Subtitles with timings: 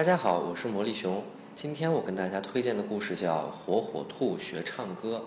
[0.00, 1.22] 大家好，我是魔力熊。
[1.54, 5.26] 今天我跟大家推荐的故事叫《火火兔学唱歌》。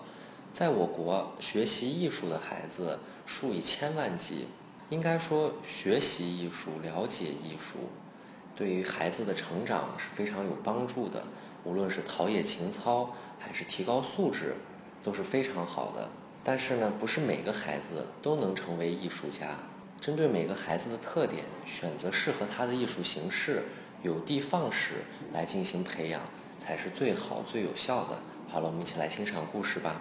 [0.52, 4.48] 在我国，学习艺术的孩子数以千万计。
[4.90, 7.76] 应该说，学习艺术、了解艺术，
[8.56, 11.22] 对于孩子的成长是非常有帮助的。
[11.62, 14.56] 无论是陶冶情操，还是提高素质，
[15.04, 16.08] 都是非常好的。
[16.42, 19.56] 但是呢，不是每个孩子都能成为艺术家。
[20.00, 23.62] 针对每个孩子的特点，选择适合他的艺术形式，
[24.04, 24.96] 有的放矢
[25.32, 26.20] 来进行培养，
[26.58, 28.22] 才是最好最有效的。
[28.52, 29.98] 好了，我们一起来欣赏故事吧。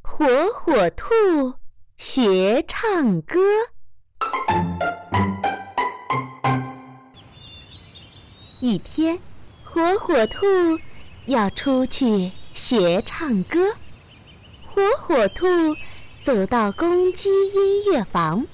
[0.00, 0.24] 火
[0.54, 1.54] 火兔
[1.98, 3.40] 学唱歌。
[8.60, 9.18] 一天，
[9.64, 10.46] 火火兔
[11.26, 13.74] 要出去学唱歌。
[14.72, 15.46] 火火兔。
[16.24, 18.46] 走到公鸡音乐房，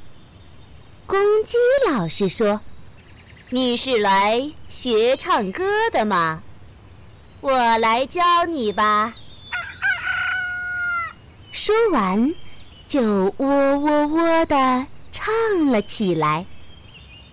[1.09, 1.57] 公鸡
[1.91, 2.61] 老师说
[3.49, 6.43] ：“你是来学唱歌的吗？
[7.41, 9.15] 我来教你吧。”
[11.51, 12.35] 说完，
[12.87, 15.33] 就喔喔喔地唱
[15.73, 16.45] 了起来。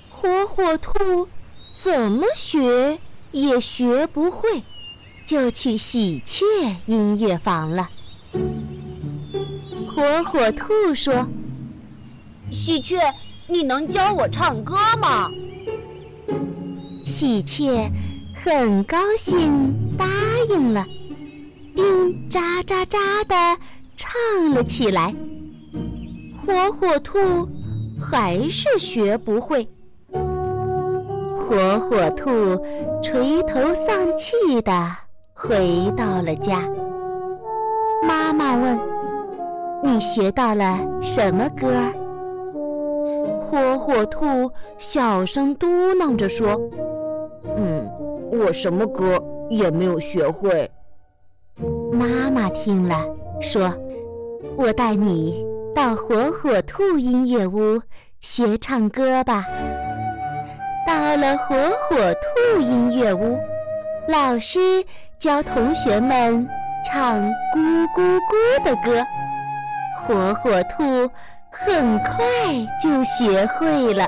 [0.09, 1.27] 火火兔
[1.73, 2.97] 怎么学
[3.33, 4.63] 也学不会，
[5.27, 6.45] 就去喜鹊
[6.85, 7.89] 音乐房了。
[9.93, 11.27] 火火兔说
[12.49, 12.97] ：“喜鹊，
[13.47, 15.29] 你能教我唱歌吗？”
[17.03, 17.89] 喜鹊
[18.43, 20.05] 很高兴，答
[20.49, 20.85] 应了，
[21.75, 21.85] 并
[22.29, 23.35] 喳喳喳地
[23.95, 25.13] 唱了起来。
[26.45, 27.47] 火火兔
[28.01, 29.67] 还是学不会。
[30.11, 32.57] 火火兔
[33.03, 34.91] 垂头丧气地
[35.33, 36.61] 回到了家。
[38.07, 38.79] 妈妈问。
[39.83, 41.67] 你学到了什么歌？
[43.55, 46.59] 火火兔小声嘟囔着说
[47.55, 47.89] ：“嗯，
[48.29, 49.17] 我什么歌
[49.49, 50.69] 也没有学会。”
[51.89, 52.97] 妈妈听了
[53.39, 53.73] 说
[54.57, 57.81] ：“我带你到火火兔音乐屋
[58.19, 59.45] 学唱歌吧。”
[60.85, 61.55] 到了火
[61.87, 63.39] 火兔音乐屋，
[64.09, 64.83] 老师
[65.17, 66.45] 教同学们
[66.85, 67.23] 唱
[67.55, 69.01] 《咕咕咕》的歌。
[70.05, 71.09] 火火兔
[71.57, 72.15] 很快
[72.83, 74.05] 就学会了。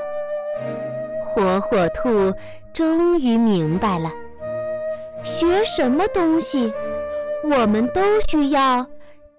[1.25, 2.33] 火火兔
[2.73, 4.11] 终于明白了，
[5.23, 6.73] 学什么东西，
[7.43, 8.85] 我们都需要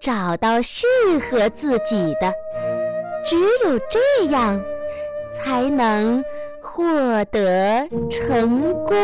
[0.00, 0.86] 找到适
[1.30, 2.32] 合自己的，
[3.24, 4.58] 只有这样，
[5.34, 6.25] 才能
[6.62, 6.82] 获
[7.26, 8.96] 得成功。